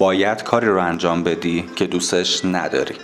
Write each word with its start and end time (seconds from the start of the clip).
باید 0.00 0.42
کاری 0.42 0.66
رو 0.66 0.78
انجام 0.78 1.22
بدی 1.22 1.70
که 1.76 1.86
دوستش 1.86 2.44
نداری. 2.44 2.94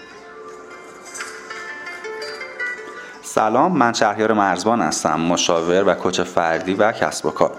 سلام 3.22 3.79
من 3.79 3.93
شهریار 3.93 4.33
مرزبان 4.33 4.80
هستم 4.80 5.21
مشاور 5.21 5.85
و 5.88 5.95
کوچ 5.95 6.21
فردی 6.21 6.74
و 6.74 6.93
کسب 6.93 7.27
و 7.27 7.30
کار. 7.30 7.53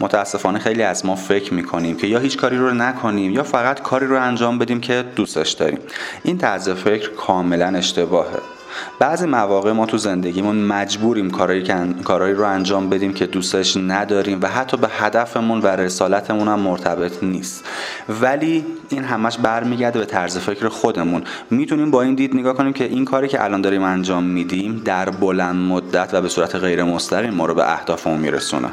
متاسفانه 0.00 0.58
خیلی 0.58 0.82
از 0.82 1.06
ما 1.06 1.16
فکر 1.16 1.54
می‌کنیم 1.54 1.96
که 1.96 2.06
یا 2.06 2.18
هیچ 2.18 2.36
کاری 2.36 2.58
رو 2.58 2.70
نکنیم 2.70 3.32
یا 3.32 3.42
فقط 3.42 3.82
کاری 3.82 4.06
رو 4.06 4.22
انجام 4.22 4.58
بدیم 4.58 4.80
که 4.80 5.04
دوستش 5.16 5.50
داریم. 5.50 5.78
این 6.22 6.38
طرز 6.38 6.68
فکر 6.68 7.10
کاملا 7.10 7.66
اشتباهه. 7.66 8.38
بعضی 8.98 9.26
مواقع 9.26 9.72
ما 9.72 9.86
تو 9.86 9.98
زندگیمون 9.98 10.56
مجبوریم 10.56 11.30
کارایی, 11.30 12.34
رو 12.34 12.44
انجام 12.44 12.88
بدیم 12.88 13.14
که 13.14 13.26
دوستش 13.26 13.76
نداریم 13.76 14.38
و 14.42 14.46
حتی 14.46 14.76
به 14.76 14.88
هدفمون 14.88 15.60
و 15.60 15.66
رسالتمون 15.66 16.48
هم 16.48 16.60
مرتبط 16.60 17.22
نیست. 17.22 17.64
ولی 18.08 18.64
این 18.88 19.04
همش 19.04 19.38
برمیگرده 19.38 19.98
به 19.98 20.04
طرز 20.04 20.38
فکر 20.38 20.68
خودمون. 20.68 21.22
می‌تونیم 21.50 21.90
با 21.90 22.02
این 22.02 22.14
دید 22.14 22.36
نگاه 22.36 22.54
کنیم 22.54 22.72
که 22.72 22.84
این 22.84 23.04
کاری 23.04 23.28
که 23.28 23.44
الان 23.44 23.60
داریم 23.60 23.82
انجام 23.82 24.24
میدیم 24.24 24.82
در 24.84 25.10
بلند 25.10 25.56
مدت 25.56 26.14
و 26.14 26.20
به 26.20 26.28
صورت 26.28 26.54
غیر 26.54 26.84
مستقیم 26.84 27.34
ما 27.34 27.46
رو 27.46 27.54
به 27.54 27.72
اهدافمون 27.72 28.20
میرسونه. 28.20 28.68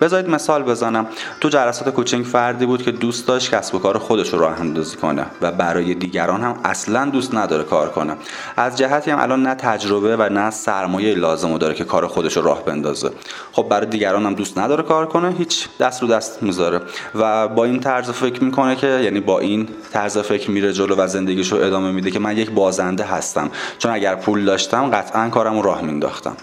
بذارید 0.00 0.30
مثال 0.30 0.62
بزنم. 0.62 1.06
تو 1.40 1.48
جلسات 1.48 1.88
کوچینگ 1.88 2.24
فردی 2.24 2.66
بود 2.66 2.82
که 2.82 2.92
دوست 2.92 3.26
داشت 3.28 3.54
کسب 3.54 3.74
و 3.74 3.78
کار 3.78 3.98
خودش 3.98 4.32
رو 4.32 4.38
راه 4.38 4.60
اندازی 4.60 4.96
کنه 4.96 5.26
و 5.42 5.52
برای 5.52 5.94
دیگران 5.94 6.40
هم 6.40 6.56
اصلا 6.64 7.04
دوست 7.04 7.34
نداره 7.34 7.64
کار 7.64 7.90
کنه. 7.90 8.16
از 8.56 8.78
جهتی 8.78 9.10
هم 9.10 9.18
الان 9.20 9.33
نه 9.42 9.54
تجربه 9.54 10.16
و 10.16 10.28
نه 10.28 10.50
سرمایه 10.50 11.14
لازم 11.14 11.58
داره 11.58 11.74
که 11.74 11.84
کار 11.84 12.06
خودش 12.06 12.36
رو 12.36 12.42
راه 12.42 12.64
بندازه. 12.64 13.10
خب 13.52 13.66
برای 13.68 13.86
دیگران 13.86 14.26
هم 14.26 14.34
دوست 14.34 14.58
نداره 14.58 14.82
کار 14.82 15.06
کنه 15.06 15.34
هیچ 15.38 15.68
دست 15.80 16.02
رو 16.02 16.08
دست 16.08 16.42
می‌ذاره. 16.42 16.80
و 17.14 17.48
با 17.48 17.64
این 17.64 17.80
طرز 17.80 18.10
فکر 18.10 18.44
می‌کنه 18.44 18.76
که 18.76 18.86
یعنی 18.86 19.20
با 19.20 19.40
این 19.40 19.68
طرز 19.92 20.18
فکر 20.18 20.50
میره 20.50 20.72
جلو 20.72 20.94
و 20.96 21.06
زندگیش 21.06 21.52
رو 21.52 21.58
ادامه 21.58 21.90
میده 21.90 22.10
که 22.10 22.18
من 22.18 22.36
یک 22.36 22.50
بازنده 22.50 23.04
هستم. 23.04 23.50
چون 23.78 23.92
اگر 23.92 24.14
پول 24.14 24.44
داشتم 24.44 24.90
قطعا 24.90 25.28
کارم 25.28 25.56
رو 25.56 25.62
راه 25.62 25.82
مینداختم 25.82 26.36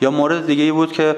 یا 0.00 0.10
مورد 0.10 0.46
دیگه 0.46 0.62
ای 0.64 0.72
بود 0.72 0.92
که 0.92 1.16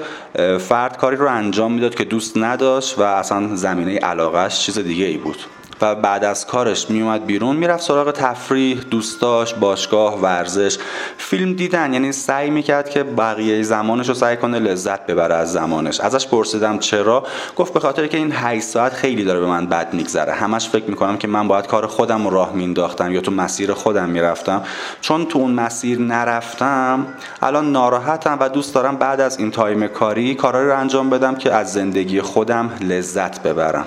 فرد 0.59 0.97
کاری 0.97 1.15
رو 1.15 1.27
انجام 1.27 1.73
می‌داد 1.73 1.95
که 1.95 2.03
دوست 2.03 2.37
نداشت 2.37 2.99
و 2.99 3.01
اصلا 3.01 3.55
زمینه 3.55 3.97
علاقهش 3.97 4.59
چیز 4.59 4.79
دیگه 4.79 5.05
ای 5.05 5.17
بود. 5.17 5.37
و 5.83 5.95
بعد 5.95 6.23
از 6.23 6.47
کارش 6.47 6.89
میومد 6.89 7.25
بیرون 7.25 7.55
می‌رفت 7.55 7.83
سراغ 7.83 8.11
تفریح 8.11 8.79
دوستاش 8.91 9.53
باشگاه 9.53 10.21
ورزش 10.21 10.77
فیلم 11.17 11.53
دیدن. 11.53 11.93
یعنی 11.93 12.11
سعی 12.11 12.49
می‌کرد 12.49 12.89
که 12.89 13.03
بقیه 13.03 13.63
زمانش 13.63 14.07
رو 14.07 14.13
سعی 14.13 14.37
کنه 14.37 14.59
لذت 14.59 15.05
ببره 15.05 15.35
از 15.35 15.51
زمانش. 15.51 15.99
ازش 15.99 16.27
پرسیدم 16.27 16.79
چرا 16.79 17.23
گفت 17.55 17.73
به 17.73 17.79
خاطر 17.79 18.07
که 18.07 18.17
این 18.17 18.31
8 18.31 18.61
ساعت 18.65 18.93
خیلی 18.93 19.23
داره 19.23 19.39
به 19.39 19.45
من 19.45 19.65
بد 19.65 19.93
میگذره. 19.93 20.33
همش 20.33 20.69
فکر 20.69 20.85
می‌کنم 20.87 21.17
که 21.17 21.27
من 21.27 21.47
باید 21.47 21.67
کار 21.67 21.87
خودم 21.87 22.27
رو 22.27 22.29
راه 22.29 22.53
مینداختم 22.53 23.11
یا 23.11 23.21
تو 23.21 23.31
مسیر 23.31 23.73
خودم 23.73 24.09
می‌رفتم. 24.09 24.63
چون 25.01 25.25
تو 25.25 25.39
اون 25.39 25.51
مسیر 25.51 25.99
نرفتم 25.99 27.07
الان 27.41 27.71
ناراحتم 27.71 28.37
و 28.39 28.49
دوست 28.49 28.75
دارم 28.75 28.97
بعد 28.97 29.21
از 29.21 29.39
این 29.39 29.51
تایم 29.51 29.87
کاری 29.87 30.35
کارهایی 30.35 30.67
رو 30.67 30.79
انجام 30.79 31.09
بدم 31.09 31.35
که 31.35 31.53
از 31.53 31.73
زندگی 31.73 32.21
خودم 32.21 32.69
لذت 32.81 33.43
ببرم. 33.43 33.85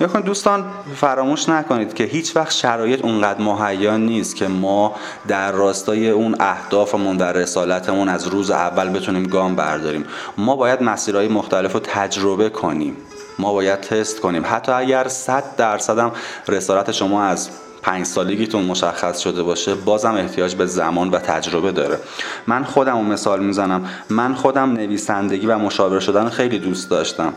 می‌خوان 0.00 0.22
دوستان 0.22 0.64
فراموش 0.94 1.48
نکنید 1.48 1.94
که 1.94 2.04
هیچ 2.04 2.36
وقت 2.36 2.52
شرایط 2.52 3.04
اونقدر 3.04 3.40
مهیا 3.40 3.96
نیست 3.96 4.36
که 4.36 4.48
ما 4.48 4.94
در 5.28 5.52
راستای 5.52 6.10
اون 6.10 6.36
اهدافمون 6.40 7.16
در 7.16 7.32
رسالتمون 7.32 8.08
از 8.08 8.26
روز 8.26 8.50
اول 8.50 8.88
بتونیم 8.88 9.22
گام 9.22 9.56
برداریم. 9.56 10.04
ما 10.38 10.56
باید 10.56 10.82
مسیرهای 10.82 11.28
مختلف 11.28 11.72
رو 11.72 11.80
تجربه 11.80 12.48
کنیم. 12.48 12.96
ما 13.38 13.52
باید 13.52 13.80
تست 13.80 14.20
کنیم. 14.20 14.42
حتی 14.46 14.72
اگر 14.72 15.08
100 15.08 15.56
درصد 15.56 15.98
هم 15.98 16.12
رسالت 16.48 16.92
شما 16.92 17.22
از 17.22 17.50
پنج 17.82 18.06
سالگیتون 18.06 18.64
مشخص 18.64 19.18
شده 19.18 19.42
باشه 19.42 19.74
بازم 19.74 20.14
احتیاج 20.14 20.54
به 20.54 20.66
زمان 20.66 21.10
و 21.10 21.18
تجربه 21.18 21.72
داره. 21.72 21.98
من 22.46 22.64
خودم 22.64 23.04
مثال 23.04 23.44
می‌زنم. 23.44 23.88
من 24.10 24.34
خودم 24.34 24.72
نویسندگی 24.72 25.46
و 25.46 25.58
مشاور 25.58 26.00
شدن 26.00 26.28
خیلی 26.28 26.58
دوست 26.58 26.90
داشتم. 26.90 27.32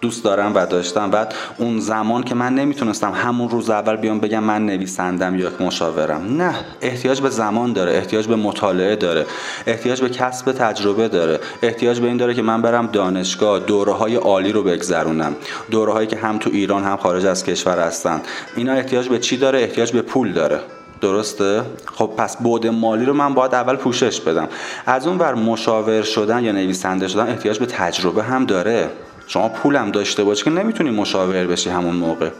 دوست 0.00 0.24
دارم 0.24 0.54
و 0.54 0.66
داشتم. 0.66 1.10
بعد 1.10 1.34
اون 1.58 1.80
زمان 1.80 2.22
که 2.22 2.34
من 2.34 2.54
نمی‌تونستم 2.54 3.12
همون 3.12 3.48
روز 3.48 3.70
اول 3.70 3.96
بیام 3.96 4.20
بگم 4.20 4.44
من 4.44 4.66
نویسندم 4.66 5.38
یا 5.38 5.50
مشاورم. 5.60 6.36
نه 6.36 6.54
احتیاج 6.80 7.20
به 7.20 7.28
زمان 7.30 7.72
داره 7.72 7.92
احتیاج 7.92 8.26
به 8.26 8.36
مطالعه 8.36 8.96
داره 8.96 9.26
احتیاج 9.66 10.02
به 10.02 10.08
کسب 10.08 10.52
تجربه 10.52 11.08
داره 11.08 11.40
احتیاج 11.62 12.00
به 12.00 12.06
این 12.06 12.16
داره 12.16 12.34
که 12.34 12.42
من 12.42 12.62
برم 12.62 12.86
دانشگاه 12.86 13.58
دوره 13.58 13.92
های 13.92 14.16
عالی 14.16 14.52
رو 14.52 14.62
بگذرونم. 14.62 15.36
دوره 15.70 15.92
هایی 15.92 16.06
که 16.06 16.16
هم 16.16 16.38
تو 16.38 16.50
ایران 16.52 16.84
هم 16.84 16.96
خارج 16.96 17.26
از 17.26 17.44
کشور 17.44 17.78
هستن. 17.78 18.20
اینا 18.56 18.72
احتیاج 18.72 19.08
به 19.08 19.18
چی 19.18 19.36
داره؟ 19.36 19.58
احتیاج 19.58 19.92
به 19.92 20.02
پول 20.02 20.32
داره. 20.32 20.60
درسته؟ 21.00 21.62
خب 21.94 22.10
پس 22.16 22.36
بود 22.36 22.66
مالی 22.66 23.04
رو 23.04 23.14
من 23.14 23.34
باید 23.34 23.54
اول 23.54 23.76
پوشش 23.76 24.20
بدم. 24.20 24.48
از 24.86 25.06
اون 25.06 25.18
ور 25.18 25.34
مشاور 25.34 26.02
شدن 26.02 26.44
یا 26.44 26.52
نویسنده 26.52 27.08
شدن 27.08 27.28
احتیاج 27.28 27.58
به 27.58 27.66
تجربه 27.66 28.22
هم 28.22 28.44
داره. 28.44 28.90
شما 29.30 29.48
پولم 29.48 29.90
داشته 29.90 30.24
باشی 30.24 30.44
که 30.44 30.50
نمی‌تونی 30.50 30.90
مشاور 30.90 31.46
بشی 31.46 31.70
همون 31.70 31.96
موقع. 31.96 32.30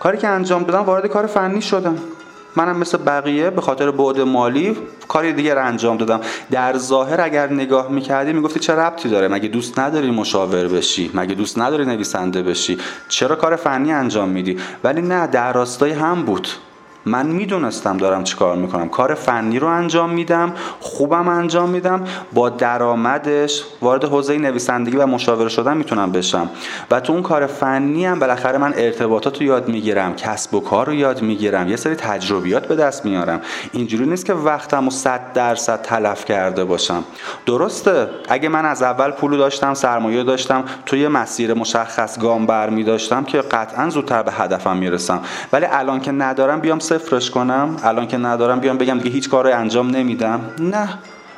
کاری 0.00 0.18
که 0.18 0.28
انجام 0.28 0.62
دادم 0.62 0.80
وارد 0.80 1.06
کار 1.06 1.26
فنی 1.26 1.62
شدم. 1.62 1.98
منم 2.56 2.78
مثل 2.78 2.98
بقیه 2.98 3.50
به 3.50 3.60
خاطر 3.60 3.90
بعد 3.90 4.20
مالی 4.20 4.76
کاری 5.08 5.32
دیگر 5.32 5.58
انجام 5.58 5.96
دادم. 5.96 6.20
در 6.50 6.76
ظاهر 6.76 7.20
اگر 7.20 7.52
نگاه 7.52 7.90
می‌کردی 7.90 8.32
می‌گفتی 8.32 8.60
چه 8.60 8.72
ربطی 8.72 9.08
داره؟ 9.08 9.28
مگه 9.28 9.48
دوست 9.48 9.78
نداری 9.78 10.10
مشاور 10.10 10.68
بشی؟ 10.68 11.10
مگه 11.14 11.34
دوست 11.34 11.58
نداری 11.58 11.84
نویسنده 11.84 12.42
بشی؟ 12.42 12.78
چرا 13.08 13.36
کار 13.36 13.56
فنی 13.56 13.92
انجام 13.92 14.28
میدی؟ 14.28 14.58
ولی 14.84 15.02
نه 15.02 15.26
در 15.26 15.52
راستای 15.52 15.92
هم 15.92 16.22
بود. 16.22 16.48
من 17.06 17.26
می‌دونستم 17.26 17.96
دارم 17.96 18.24
چیکار 18.24 18.56
می‌کنم. 18.56 18.88
کار 18.88 19.14
فنی 19.14 19.58
رو 19.58 19.66
انجام 19.66 20.10
میدم 20.10 20.52
خوبم 20.80 21.28
انجام 21.28 21.68
میدم. 21.68 22.04
با 22.32 22.48
درآمدش 22.48 23.62
وارد 23.82 24.04
حوزه 24.04 24.38
نویسندگی 24.38 24.96
و 24.96 25.06
مشاوره 25.06 25.48
شدن 25.48 25.76
می‌تونم 25.76 26.12
بشم. 26.12 26.50
و 26.90 27.00
تو 27.00 27.12
اون 27.12 27.22
کار 27.22 27.46
فنی 27.46 28.06
هم 28.06 28.18
بالاخره 28.18 28.58
من 28.58 28.74
ارتباطات 28.76 29.40
رو 29.40 29.46
یاد 29.46 29.68
می‌گیرم. 29.68 30.14
کسب 30.14 30.54
و 30.54 30.60
کار 30.60 30.86
رو 30.86 30.94
یاد 30.94 31.22
می‌گیرم. 31.22 31.68
یه 31.68 31.76
سری 31.76 31.94
تجربیات 31.94 32.66
به 32.66 32.76
دست 32.76 33.04
میارم. 33.04 33.40
اینجوری 33.72 34.06
نیست 34.06 34.26
که 34.26 34.34
وقتم 34.34 34.88
و 34.88 34.90
صد 34.90 35.32
درصد 35.34 35.82
تلف 35.82 36.24
کرده 36.24 36.64
باشم. 36.64 37.04
درسته 37.46 38.08
اگه 38.28 38.48
من 38.48 38.66
از 38.66 38.82
اول 38.82 39.10
پولو 39.10 39.36
داشتم 39.36 39.74
سرمایه 39.74 40.24
داشتم 40.24 40.64
توی 40.86 41.08
مسیر 41.08 41.54
مشخص 41.54 42.18
گام 42.18 42.46
برمی 42.46 42.84
داشتم 42.84 43.24
که 43.24 43.38
قطعا 43.40 43.88
زودتر 43.88 44.22
به 44.22 44.32
هدفم 44.32 44.76
می‌رسم. 44.76 45.20
ولی 45.52 45.66
الان 45.70 46.00
که 46.00 46.12
ندارم 46.12 46.60
بیام 46.60 46.78
صفرش 46.90 47.30
کنم. 47.30 47.76
الان 47.84 48.06
که 48.06 48.16
ندارم 48.16 48.60
بیام 48.60 48.78
بگم 48.78 48.98
دیگه 48.98 49.10
هیچ 49.10 49.30
کاری 49.30 49.52
انجام 49.52 49.90
نمیدم. 49.90 50.40
نه 50.58 50.88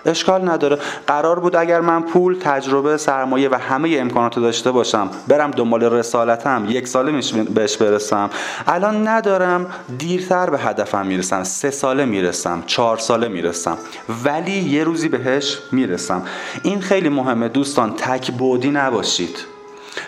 اشکال 0.06 0.48
نداره. 0.48 0.78
قرار 1.06 1.40
بود 1.40 1.56
اگر 1.56 1.80
من 1.80 2.02
پول 2.02 2.36
تجربه 2.40 2.96
سرمایه 2.96 3.48
و 3.48 3.54
همه 3.54 3.96
امکانات 3.98 4.38
داشته 4.38 4.70
باشم 4.70 5.10
برم 5.28 5.50
دنبال 5.50 5.84
رسالتم 5.84 6.66
یک 6.68 6.88
ساله 6.88 7.20
بهش 7.54 7.76
برسم. 7.76 8.30
الان 8.66 9.08
ندارم 9.08 9.66
دیرتر 9.98 10.50
به 10.50 10.58
هدفم 10.58 11.06
می‌رسم. 11.06 11.44
سه 11.44 11.70
ساله 11.70 12.04
می‌رسم 12.04 12.62
چهار 12.66 12.98
ساله 12.98 13.28
می‌رسم. 13.28 13.78
ولی 14.24 14.58
یه 14.58 14.84
روزی 14.84 15.08
بهش 15.08 15.58
می‌رسم. 15.72 16.22
این 16.62 16.80
خیلی 16.80 17.08
مهمه 17.08 17.48
دوستان 17.48 17.92
تک 17.96 18.30
بودی 18.32 18.70
نباشید. 18.70 19.36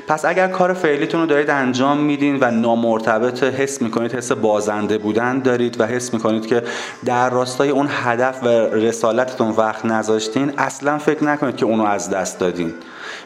پس 0.08 0.24
اگر 0.24 0.48
کار 0.48 0.72
فعلیتون 0.72 1.20
رو 1.20 1.26
دارید 1.26 1.50
انجام 1.50 1.98
میدین 1.98 2.38
و 2.40 2.50
نامرتبط 2.50 3.42
حس 3.42 3.82
می‌کنید 3.82 4.14
حس 4.14 4.32
بازنده 4.32 4.98
بودن 4.98 5.38
دارید 5.38 5.80
و 5.80 5.86
حس 5.86 6.14
می‌کنید 6.14 6.46
که 6.46 6.62
در 7.04 7.30
راستای 7.30 7.70
اون 7.70 7.88
هدف 7.90 8.42
و 8.42 8.48
رسالتتون 8.48 9.50
وقت 9.50 9.84
نذاشتین 9.84 10.52
اصلا 10.58 10.98
فکر 10.98 11.24
نکنید 11.24 11.56
که 11.56 11.64
اونو 11.64 11.84
از 11.84 12.10
دست 12.10 12.38
دادین. 12.38 12.74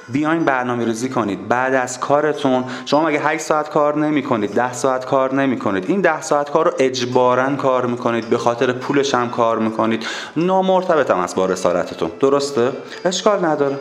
بیاین 0.09 0.45
برنامه 0.45 0.85
ریزی 0.85 1.09
کنید. 1.09 1.49
بعد 1.49 1.75
از 1.75 2.01
کارتون 2.01 2.65
شما 2.85 3.09
اگه 3.09 3.21
8 3.21 3.45
ساعت 3.45 3.69
کار 3.69 3.99
نمی 3.99 4.23
کنید 4.23 4.55
10 4.55 4.73
ساعت 4.73 5.05
کار 5.05 5.35
نمی 5.35 5.59
کنید 5.59 5.85
این 5.89 6.01
10 6.01 6.23
ساعت 6.23 6.51
کار 6.51 6.65
رو 6.65 6.73
اجبارا 6.79 7.57
کار 7.57 7.87
می‌کنید 7.87 8.31
به 8.31 8.39
خاطر 8.39 8.73
پولش 8.73 9.15
هم 9.15 9.31
کار 9.31 9.59
می‌کنید. 9.59 10.07
نامرتبط 10.37 11.11
هم 11.11 11.19
است 11.19 11.37
با 11.37 11.47
رسالتتون. 11.47 12.11
درسته؟ 12.21 12.73
اشکال 13.05 13.45
نداره. 13.45 13.77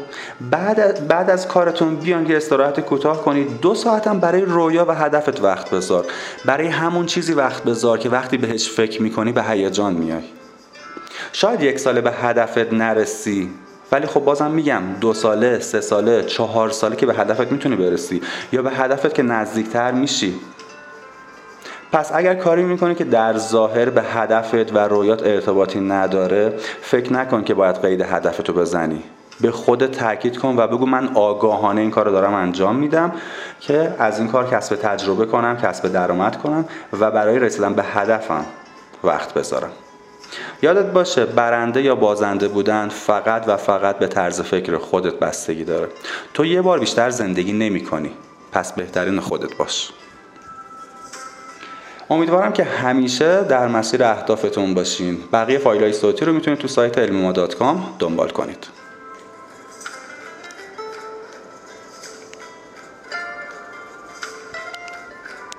بعد 0.51 1.07
بعد 1.07 1.29
از 1.29 1.47
کارتون 1.47 1.95
بیان 1.95 2.25
یه 2.25 2.37
استراحت 2.37 2.79
کوتاه 2.87 3.23
کنید 3.23 3.61
دو 3.61 3.75
ساعت 3.75 4.07
هم 4.07 4.19
برای 4.19 4.41
رویا 4.41 4.85
و 4.85 4.91
هدفت 4.91 5.41
وقت 5.41 5.69
بذار. 5.69 6.05
برای 6.45 6.67
همون 6.67 7.05
چیزی 7.05 7.33
وقت 7.33 7.63
بذار 7.63 7.97
که 7.97 8.09
وقتی 8.09 8.37
بهش 8.37 8.69
فکر 8.69 9.01
می‌کنی 9.01 9.31
به 9.31 9.43
هیجان 9.43 9.93
میای. 9.93 10.23
شاید 11.33 11.63
یک 11.63 11.79
ساله 11.79 12.01
به 12.01 12.11
هدفت 12.11 12.73
نرسی 12.73 13.49
ولی 13.91 14.07
خب 14.07 14.19
بازم 14.19 14.51
میگم 14.51 14.81
دو 15.01 15.13
ساله 15.13 15.59
سه 15.59 15.81
ساله 15.81 16.23
چهار 16.23 16.69
ساله 16.69 16.95
که 16.95 17.05
به 17.05 17.13
هدفت 17.13 17.51
می‌تونی 17.51 17.75
برسی. 17.75 18.21
یا 18.51 18.61
به 18.61 18.71
هدفت 18.71 19.13
که 19.13 19.23
نزدیکتر 19.23 19.91
میشی. 19.91 20.33
پس 21.91 22.11
اگر 22.13 22.35
کاری 22.35 22.63
می‌کنی 22.63 22.95
که 22.95 23.03
در 23.03 23.37
ظاهر 23.37 23.89
به 23.89 24.03
هدفت 24.03 24.75
و 24.75 24.77
رویات 24.77 25.23
ارتباطی 25.27 25.79
نداره 25.79 26.53
فکر 26.81 27.13
نکن 27.13 27.43
که 27.43 27.53
باید 27.53 27.75
قید 27.75 28.01
هدفتو 28.01 28.53
بزنی. 28.53 29.03
به 29.41 29.51
خودت 29.51 29.91
تاکید 29.91 30.37
کن 30.37 30.55
و 30.57 30.67
بگو 30.67 30.85
من 30.85 31.09
آگاهانه 31.15 31.81
این 31.81 31.91
کار 31.91 32.09
دارم 32.09 32.33
انجام 32.33 32.75
میدم 32.75 33.11
که 33.59 33.95
از 33.99 34.19
این 34.19 34.27
کار 34.27 34.49
کسب 34.49 34.75
تجربه 34.75 35.25
کنم 35.25 35.57
کسب 35.57 35.87
درآمد 35.87 36.37
کنم 36.37 36.65
و 36.99 37.11
برای 37.11 37.39
رسیدن 37.39 37.73
به 37.73 37.83
هدفم 37.83 38.45
وقت 39.03 39.33
بذارم. 39.33 39.71
یادت 40.61 40.85
باشه 40.85 41.25
برنده 41.25 41.81
یا 41.81 41.95
بازنده 41.95 42.47
بودن 42.47 42.89
فقط 42.89 43.43
و 43.47 43.57
فقط 43.57 43.99
به 43.99 44.07
طرز 44.07 44.41
فکر 44.41 44.77
خودت 44.77 45.13
بستگی 45.13 45.63
داره. 45.63 45.87
تو 46.33 46.45
یه 46.45 46.61
بار 46.61 46.79
بیشتر 46.79 47.09
زندگی 47.09 47.53
نمی 47.53 47.83
کنی. 47.83 48.11
پس 48.51 48.73
بهترین 48.73 49.19
خودت 49.19 49.57
باش. 49.57 49.91
امیدوارم 52.09 52.53
که 52.53 52.63
همیشه 52.63 53.43
در 53.43 53.67
مسیر 53.67 54.03
اهدافتون 54.03 54.73
باشین. 54.73 55.17
بقیه 55.33 55.57
فایل 55.57 55.81
های 55.81 55.93
صوتی 55.93 56.25
رو 56.25 56.33
می‌تونید 56.33 56.59
تو 56.59 56.67
سایت 56.67 56.97
علمی 56.97 57.33
دنبال 57.99 58.29
کنید. 58.29 58.67